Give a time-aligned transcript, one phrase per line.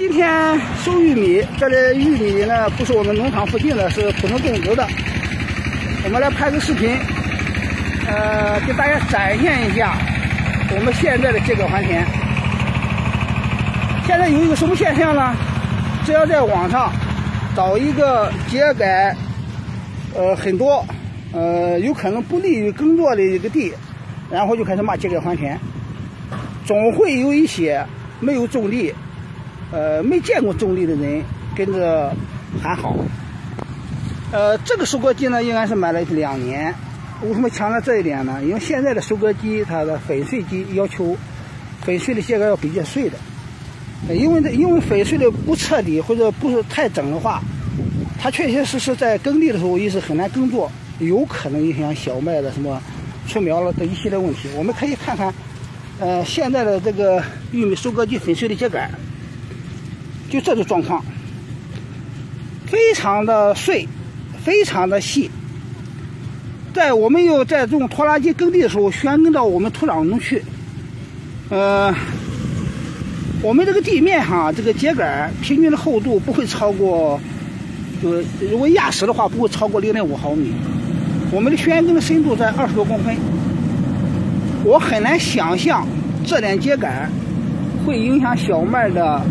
[0.00, 4.86] 今天收玉米，这里玉米呢不是我们农场附近的，是普通种植的。
[6.04, 6.96] 我们来拍个视频，
[8.06, 9.98] 呃，给大家展现一下
[10.72, 12.06] 我们现在的秸秆还田。
[14.06, 15.34] 现在有一个什么现象呢？
[16.06, 16.92] 只要在网上
[17.56, 19.12] 找一个秸秆，
[20.14, 20.86] 呃，很多，
[21.32, 23.74] 呃，有可能不利于耕作的一个地，
[24.30, 25.58] 然后就开始骂秸秆还田，
[26.64, 27.84] 总会有一些
[28.20, 28.94] 没有种地。
[29.70, 31.22] 呃，没见过种地的人
[31.54, 32.14] 跟着
[32.62, 32.96] 喊好。
[34.32, 36.74] 呃，这个收割机呢，应该是买了两年。
[37.22, 38.40] 为什么强调这一点呢？
[38.44, 41.16] 因为现在的收割机，它的粉碎机要求
[41.82, 43.18] 粉碎的秸秆要比较碎的。
[44.14, 47.42] 因为这，因为粉碎的不彻底或者不是太整的话，
[48.20, 52.80] 它确确实实在耕地的时候也是很难耕作，有可能影响小麦的什么
[53.26, 54.48] 出苗了的一系列问题。
[54.56, 55.34] 我们可以看看，
[55.98, 58.88] 呃，现在的这个玉米收割机粉碎的秸秆。
[60.28, 61.02] 就这种状况，
[62.66, 63.88] 非常的碎，
[64.44, 65.30] 非常的细。
[66.74, 70.42] 在我们又在种拖拉机耕地的时候，旋耕到我们土壤中去。
[71.48, 71.92] 呃，
[73.42, 77.18] 我们这个地面上这个秸秆平均的厚度不会超过，
[78.02, 80.52] 呃，如果压实的话不会超过零点五毫米。
[81.32, 83.16] 我们的旋耕的深度在二十多公分。
[84.62, 85.86] 我很难想象
[86.24, 87.10] 这点秸秆
[87.86, 89.22] 会影响小麦的。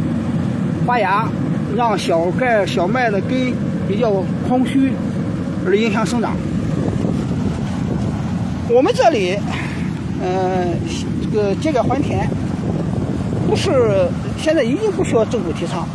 [0.88, 1.28] 发芽，
[1.76, 3.54] 让小盖小麦的根
[3.90, 4.94] 比较空虚，
[5.66, 6.32] 而影响生长。
[8.70, 9.38] 我们这里，
[10.22, 10.66] 呃，
[11.22, 12.26] 这个秸秆还田，
[13.50, 14.08] 不是
[14.38, 15.86] 现在已经不需要政府提倡，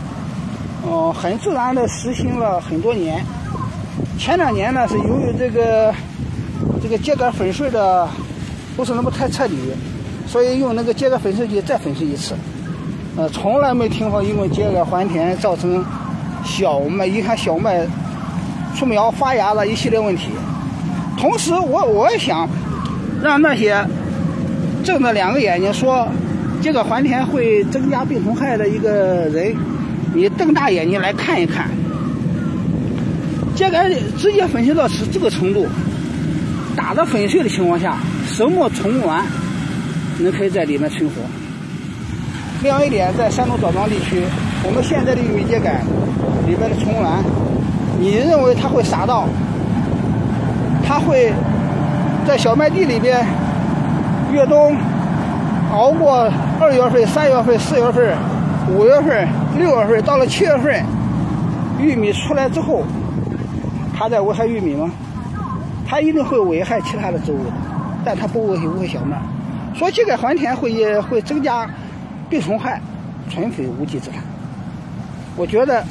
[0.86, 3.24] 哦，很自然的实行了很多年。
[4.18, 5.94] 前两年呢，是由于这个
[6.82, 8.06] 这个秸秆粉碎的
[8.76, 9.56] 不是那么太彻底，
[10.26, 12.34] 所以用那个秸秆粉碎机再粉碎一次。
[13.14, 15.84] 呃，从来没听说因为秸秆还田造成
[16.44, 17.86] 小麦一看小麦
[18.74, 20.30] 出苗发芽的一系列问题。
[21.18, 22.48] 同时，我我也想
[23.22, 23.76] 让那些
[24.82, 26.08] 睁着两个眼睛说
[26.62, 29.54] 秸秆还田会增加病虫害的一个人，
[30.14, 31.68] 你瞪大眼睛来看一看，
[33.54, 35.66] 秸秆直接粉碎到是这个程度，
[36.74, 39.22] 打的粉碎的情况下，什么虫卵
[40.18, 41.16] 能可以在里面存活？
[42.62, 44.22] 另外一点，在山东枣庄地区，
[44.64, 45.80] 我们现在的玉米秸秆
[46.46, 47.18] 里边的虫卵，
[47.98, 49.26] 你认为它会撒到？
[50.86, 51.32] 它会
[52.24, 53.26] 在小麦地里边
[54.32, 54.76] 越冬，
[55.72, 56.30] 熬过
[56.60, 58.14] 二月份、三月份、四月份、
[58.70, 59.26] 五月份、
[59.58, 60.84] 六月份，到了七月份，
[61.80, 62.84] 玉米出来之后，
[63.98, 64.88] 它在危害玉米吗？
[65.84, 67.38] 它一定会危害其他的植物，
[68.04, 69.20] 但它不危危害小麦。
[69.74, 71.68] 所以秸秆还田会会增加。
[72.32, 72.80] 被虫害
[73.28, 74.20] 纯属无稽之谈。
[75.36, 75.84] 我觉得，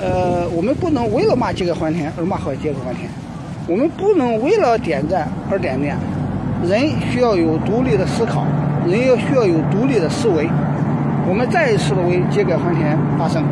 [0.00, 3.10] 呃，我们不能为了骂秸秆还田而骂好秸秆还田，
[3.66, 5.98] 我们不能为了点赞而点赞。
[6.62, 8.44] 人需要有独立的思考，
[8.86, 10.48] 人要需要有独立的思维。
[11.28, 13.42] 我们再一次的为秸秆还田发声。